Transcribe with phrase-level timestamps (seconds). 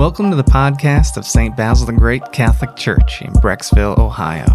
[0.00, 1.54] Welcome to the podcast of St.
[1.54, 4.46] Basil the Great Catholic Church in Brecksville, Ohio,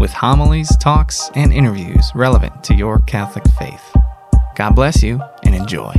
[0.00, 3.96] with homilies, talks, and interviews relevant to your Catholic faith.
[4.56, 5.94] God bless you and enjoy.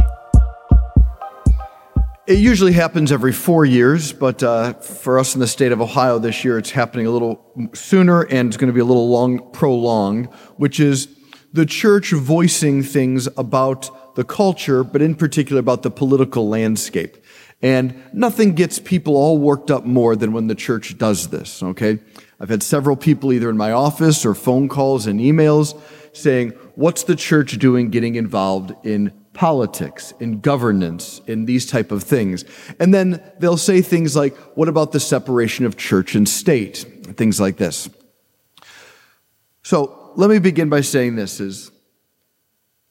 [2.27, 6.19] It usually happens every four years, but uh, for us in the state of Ohio
[6.19, 9.49] this year, it's happening a little sooner and it's going to be a little long
[9.53, 10.25] prolonged,
[10.57, 11.07] which is
[11.53, 17.15] the church voicing things about the culture, but in particular about the political landscape.
[17.61, 21.99] And nothing gets people all worked up more than when the church does this, okay?
[22.39, 25.79] I've had several people either in my office or phone calls and emails
[26.13, 32.03] saying, what's the church doing getting involved in politics, in governance, in these type of
[32.03, 32.45] things?
[32.79, 36.77] And then they'll say things like, what about the separation of church and state?
[37.17, 37.89] Things like this.
[39.63, 41.71] So let me begin by saying this is,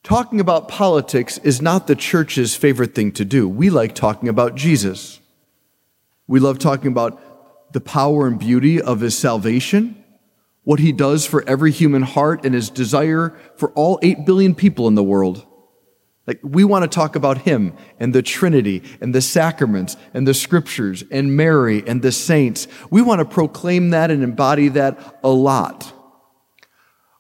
[0.09, 3.47] Talking about politics is not the church's favorite thing to do.
[3.47, 5.21] We like talking about Jesus.
[6.27, 10.03] We love talking about the power and beauty of his salvation,
[10.65, 14.89] what he does for every human heart, and his desire for all 8 billion people
[14.89, 15.47] in the world.
[16.27, 20.33] Like, we want to talk about him and the Trinity and the sacraments and the
[20.33, 22.67] scriptures and Mary and the saints.
[22.91, 25.93] We want to proclaim that and embody that a lot.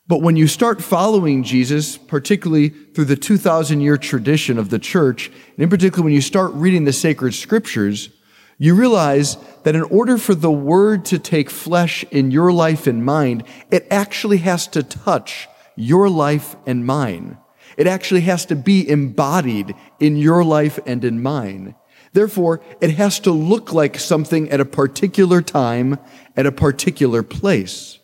[0.08, 5.28] But when you start following Jesus, particularly through the 2,000 year tradition of the church,
[5.28, 8.08] and in particular when you start reading the sacred scriptures,
[8.56, 13.04] you realize that in order for the word to take flesh in your life and
[13.04, 17.36] mind, it actually has to touch your life and mine.
[17.76, 21.74] It actually has to be embodied in your life and in mine.
[22.14, 25.98] Therefore, it has to look like something at a particular time,
[26.34, 27.98] at a particular place.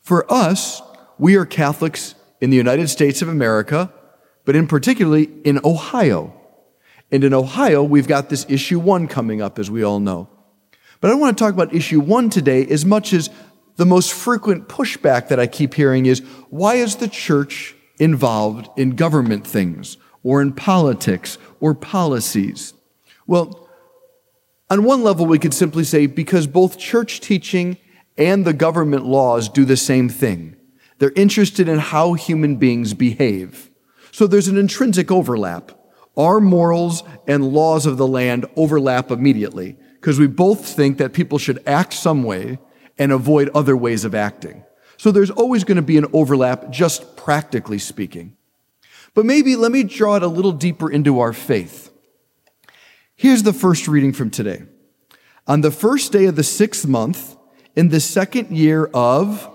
[0.00, 0.80] For us,
[1.18, 3.92] we are Catholics in the United States of America,
[4.44, 6.32] but in particularly in Ohio.
[7.10, 10.28] And in Ohio, we've got this issue one coming up, as we all know.
[11.00, 13.30] But I want to talk about issue one today as much as
[13.76, 16.20] the most frequent pushback that I keep hearing is
[16.50, 22.74] why is the church involved in government things or in politics or policies?
[23.26, 23.68] Well,
[24.70, 27.78] on one level, we could simply say because both church teaching
[28.18, 30.57] and the government laws do the same thing.
[30.98, 33.70] They're interested in how human beings behave.
[34.10, 35.72] So there's an intrinsic overlap.
[36.16, 41.38] Our morals and laws of the land overlap immediately because we both think that people
[41.38, 42.58] should act some way
[42.98, 44.64] and avoid other ways of acting.
[44.96, 48.36] So there's always going to be an overlap, just practically speaking.
[49.14, 51.92] But maybe let me draw it a little deeper into our faith.
[53.14, 54.64] Here's the first reading from today.
[55.46, 57.36] On the first day of the sixth month,
[57.76, 59.48] in the second year of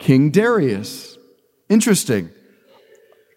[0.00, 1.18] King Darius.
[1.68, 2.30] Interesting.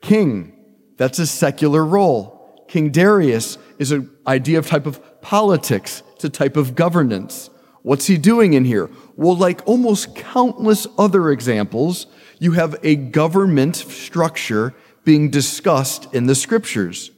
[0.01, 0.53] King,
[0.97, 2.65] that's a secular role.
[2.67, 7.49] King Darius is an idea of type of politics, it's a type of governance.
[7.83, 8.89] What's he doing in here?
[9.17, 12.07] Well, like almost countless other examples,
[12.39, 17.11] you have a government structure being discussed in the scriptures.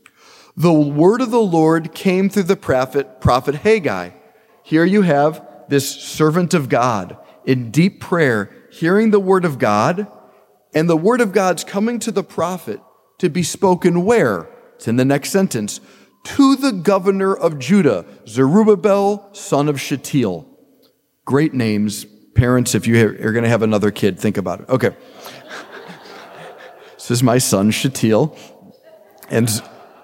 [0.58, 4.10] The word of the Lord came through the prophet, prophet Haggai.
[4.64, 10.08] Here you have this servant of God in deep prayer hearing the word of God,
[10.74, 12.82] and the word of God's coming to the prophet
[13.20, 14.50] to be spoken where?
[14.76, 15.80] It's in the next sentence.
[16.26, 20.46] To the governor of Judah, Zerubbabel, son of Shealtiel.
[21.24, 22.06] Great names.
[22.34, 24.70] Parents, if you are going to have another kid, think about it.
[24.70, 24.94] Okay.
[26.96, 28.38] this is my son, Shealtiel,
[29.30, 29.50] and,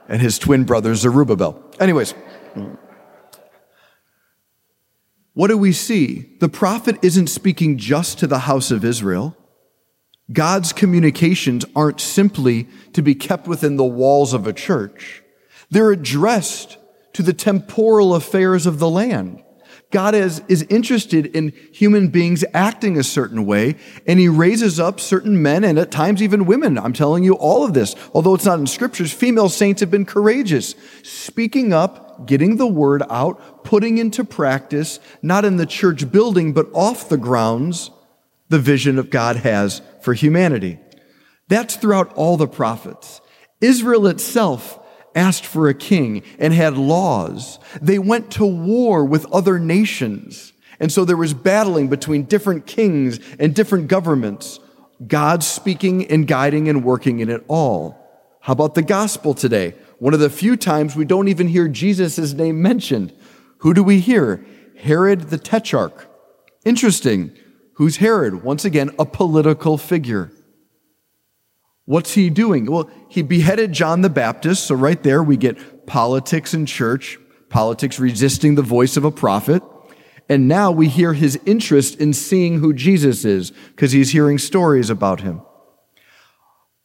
[0.07, 1.61] and his twin brother, Zerubbabel.
[1.79, 2.13] Anyways.
[5.33, 6.35] What do we see?
[6.39, 9.37] The prophet isn't speaking just to the house of Israel.
[10.31, 15.23] God's communications aren't simply to be kept within the walls of a church.
[15.69, 16.77] They're addressed
[17.13, 19.43] to the temporal affairs of the land.
[19.91, 23.75] God is, is interested in human beings acting a certain way,
[24.07, 26.77] and he raises up certain men and at times even women.
[26.77, 27.95] I'm telling you all of this.
[28.13, 33.03] Although it's not in scriptures, female saints have been courageous, speaking up, getting the word
[33.09, 37.91] out, putting into practice, not in the church building, but off the grounds,
[38.49, 40.79] the vision of God has for humanity.
[41.47, 43.21] That's throughout all the prophets.
[43.59, 44.79] Israel itself
[45.15, 47.59] asked for a king and had laws.
[47.81, 50.53] They went to war with other nations.
[50.79, 54.59] And so there was battling between different kings and different governments.
[55.05, 57.97] God speaking and guiding and working in it all.
[58.41, 59.75] How about the gospel today?
[59.99, 63.13] One of the few times we don't even hear Jesus' name mentioned.
[63.59, 64.43] Who do we hear?
[64.77, 66.07] Herod the Tetrarch.
[66.65, 67.31] Interesting.
[67.73, 68.43] Who's Herod?
[68.43, 70.31] Once again, a political figure.
[71.91, 72.71] What's he doing?
[72.71, 74.65] Well, he beheaded John the Baptist.
[74.65, 77.19] So right there we get politics and church.
[77.49, 79.61] politics resisting the voice of a prophet.
[80.29, 84.89] And now we hear his interest in seeing who Jesus is because he's hearing stories
[84.89, 85.41] about him.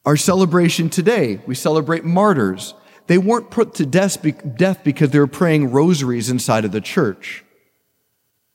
[0.05, 2.73] Our celebration today, we celebrate martyrs.
[3.07, 7.45] They weren't put to death because they were praying rosaries inside of the church.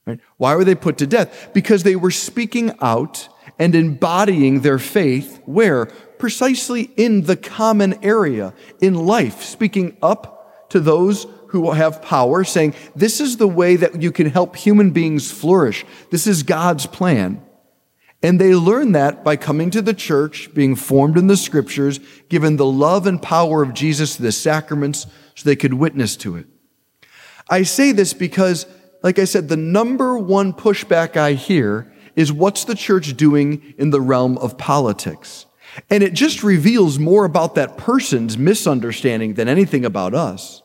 [0.05, 0.20] Right?
[0.37, 1.48] Why were they put to death?
[1.55, 5.87] Because they were speaking out and embodying their faith where?
[6.19, 12.75] Precisely in the common area, in life, speaking up to those who have power, saying,
[12.97, 15.85] This is the way that you can help human beings flourish.
[16.11, 17.43] This is God's plan.
[18.23, 21.99] And they learn that by coming to the church, being formed in the scriptures,
[22.29, 26.47] given the love and power of Jesus the sacraments so they could witness to it.
[27.50, 28.67] I say this because,
[29.03, 33.91] like I said, the number one pushback I hear is what's the church doing in
[33.91, 35.47] the realm of politics?
[35.88, 40.62] And it just reveals more about that person's misunderstanding than anything about us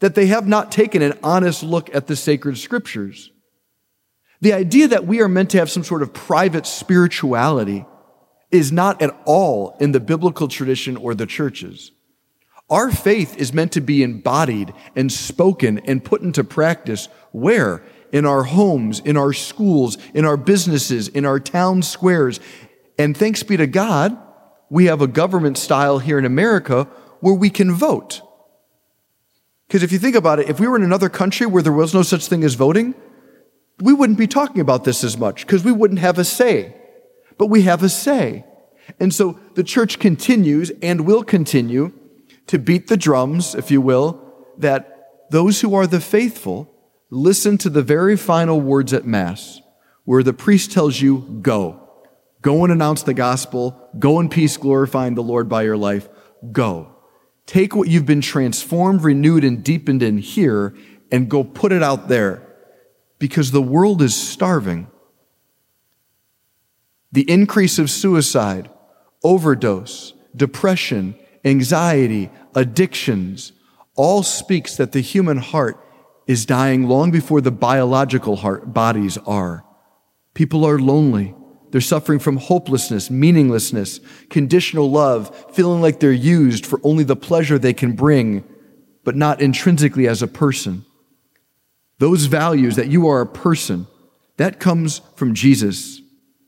[0.00, 3.30] that they have not taken an honest look at the sacred scriptures.
[4.40, 7.84] The idea that we are meant to have some sort of private spirituality
[8.50, 11.90] is not at all in the biblical tradition or the churches.
[12.70, 17.82] Our faith is meant to be embodied and spoken and put into practice where?
[18.12, 22.40] In our homes, in our schools, in our businesses, in our town squares.
[22.98, 24.16] And thanks be to God,
[24.70, 26.84] we have a government style here in America
[27.20, 28.22] where we can vote.
[29.66, 31.92] Because if you think about it, if we were in another country where there was
[31.92, 32.94] no such thing as voting,
[33.80, 36.74] we wouldn't be talking about this as much because we wouldn't have a say.
[37.36, 38.44] But we have a say.
[38.98, 41.92] And so the church continues and will continue
[42.46, 44.24] to beat the drums, if you will,
[44.56, 46.74] that those who are the faithful
[47.10, 49.60] listen to the very final words at Mass,
[50.04, 51.88] where the priest tells you, go.
[52.40, 53.90] Go and announce the gospel.
[53.98, 56.08] Go in peace, glorifying the Lord by your life.
[56.52, 56.94] Go.
[57.46, 60.74] Take what you've been transformed, renewed, and deepened in here
[61.10, 62.46] and go put it out there
[63.18, 64.86] because the world is starving.
[67.10, 68.70] The increase of suicide,
[69.24, 73.52] overdose, depression, anxiety, addictions,
[73.94, 75.82] all speaks that the human heart
[76.28, 79.64] is dying long before the biological heart bodies are.
[80.34, 81.34] People are lonely.
[81.70, 83.98] They're suffering from hopelessness, meaninglessness,
[84.30, 88.44] conditional love, feeling like they're used for only the pleasure they can bring,
[89.04, 90.84] but not intrinsically as a person.
[91.98, 93.86] Those values that you are a person,
[94.36, 96.00] that comes from Jesus,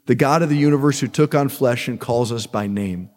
[0.06, 3.11] the God of the universe who took on flesh and calls us by name.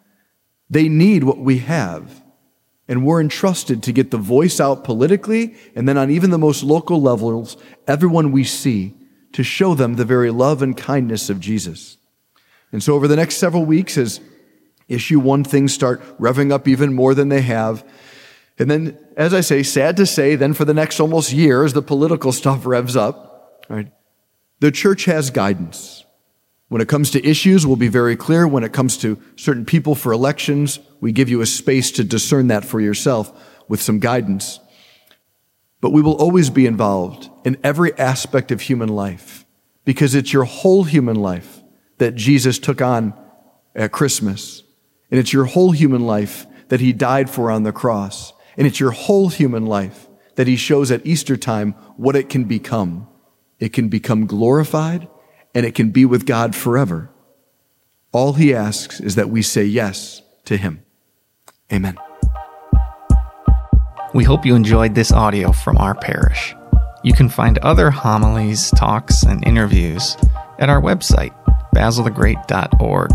[0.70, 2.23] They need what we have.
[2.94, 6.62] And we're entrusted to get the voice out politically and then on even the most
[6.62, 7.58] local levels,
[7.88, 8.94] everyone we see
[9.32, 11.98] to show them the very love and kindness of Jesus.
[12.72, 14.20] And so, over the next several weeks, as
[14.88, 17.84] issue one things start revving up even more than they have,
[18.60, 21.74] and then, as I say, sad to say, then for the next almost year, as
[21.74, 23.92] the political stuff revs up, right,
[24.60, 26.03] the church has guidance.
[26.74, 28.48] When it comes to issues, we'll be very clear.
[28.48, 32.48] When it comes to certain people for elections, we give you a space to discern
[32.48, 33.32] that for yourself
[33.68, 34.60] with some guidance.
[35.82, 39.46] But we will always be involved in every aspect of human life
[39.86, 41.62] because it's your whole human life
[42.00, 43.14] that Jesus took on
[43.76, 44.64] at Christmas.
[45.12, 48.34] And it's your whole human life that he died for on the cross.
[48.58, 52.46] And it's your whole human life that he shows at Easter time what it can
[52.46, 53.08] become.
[53.60, 55.08] It can become glorified
[55.54, 57.10] and it can be with God forever.
[58.12, 60.84] All he asks is that we say yes to him.
[61.72, 61.98] Amen.
[64.14, 66.56] We hope you enjoyed this audio from our parish.
[67.04, 70.16] You can find other homilies, talks, and interviews
[70.60, 71.34] at our website,
[71.76, 73.12] basilthegreat.org,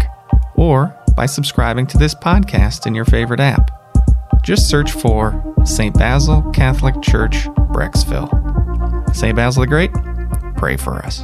[0.57, 3.71] or by subscribing to this podcast in your favorite app.
[4.43, 5.97] Just search for St.
[5.97, 8.29] Basil Catholic Church, Brecksville.
[9.15, 9.37] St.
[9.37, 9.93] Basil the Great,
[10.57, 11.23] pray for us.